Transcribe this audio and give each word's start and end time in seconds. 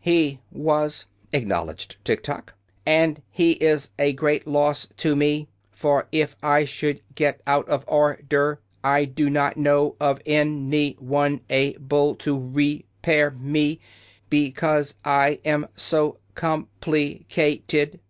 "He 0.00 0.40
was," 0.50 1.04
acknowledged 1.34 2.02
Tiktok. 2.02 2.54
"Also 2.86 3.16
he 3.30 3.52
is 3.62 3.90
a 3.98 4.14
great 4.14 4.46
loss 4.46 4.88
to 4.96 5.14
me. 5.14 5.48
For 5.70 6.08
if 6.10 6.34
I 6.42 6.64
should 6.64 7.02
get 7.14 7.42
out 7.46 7.68
of 7.68 7.84
or 7.86 8.18
der 8.26 8.58
I 8.82 9.04
do 9.04 9.28
not 9.28 9.58
know 9.58 9.96
of 10.00 10.22
an 10.24 10.70
y 10.70 10.94
one 10.98 11.42
a 11.50 11.74
ble 11.76 12.14
to 12.20 12.38
re 12.38 12.86
pair 13.02 13.32
me, 13.32 13.80
be 14.30 14.50
cause 14.50 14.94
I 15.04 15.40
am 15.44 15.68
so 15.76 16.16
com 16.34 16.68
pli 16.80 17.26
cat 17.28 17.74
ed. 17.74 18.00